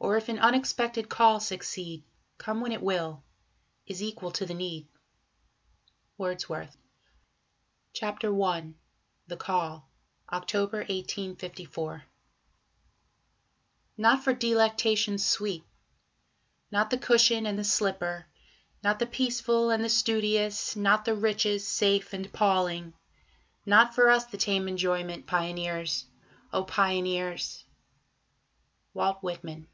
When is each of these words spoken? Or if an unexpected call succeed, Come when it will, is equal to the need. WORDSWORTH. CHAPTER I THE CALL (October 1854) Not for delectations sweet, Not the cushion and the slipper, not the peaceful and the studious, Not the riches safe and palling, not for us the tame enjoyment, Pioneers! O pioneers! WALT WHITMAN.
Or 0.00 0.18
if 0.18 0.28
an 0.28 0.38
unexpected 0.38 1.08
call 1.08 1.40
succeed, 1.40 2.04
Come 2.36 2.60
when 2.60 2.72
it 2.72 2.82
will, 2.82 3.24
is 3.86 4.02
equal 4.02 4.30
to 4.32 4.44
the 4.44 4.52
need. 4.52 4.86
WORDSWORTH. 6.18 6.76
CHAPTER 7.94 8.38
I 8.42 8.74
THE 9.28 9.38
CALL 9.38 9.88
(October 10.30 10.80
1854) 10.80 12.04
Not 13.96 14.22
for 14.22 14.34
delectations 14.34 15.24
sweet, 15.26 15.64
Not 16.70 16.90
the 16.90 16.98
cushion 16.98 17.46
and 17.46 17.58
the 17.58 17.64
slipper, 17.64 18.26
not 18.82 18.98
the 18.98 19.06
peaceful 19.06 19.70
and 19.70 19.82
the 19.82 19.88
studious, 19.88 20.76
Not 20.76 21.06
the 21.06 21.14
riches 21.14 21.66
safe 21.66 22.12
and 22.12 22.30
palling, 22.30 22.92
not 23.64 23.94
for 23.94 24.10
us 24.10 24.26
the 24.26 24.36
tame 24.36 24.68
enjoyment, 24.68 25.26
Pioneers! 25.26 26.04
O 26.52 26.62
pioneers! 26.62 27.64
WALT 28.92 29.22
WHITMAN. 29.22 29.66